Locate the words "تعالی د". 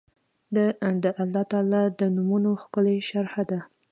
1.51-2.01